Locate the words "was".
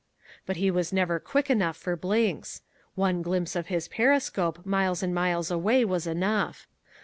0.71-0.91, 5.85-6.07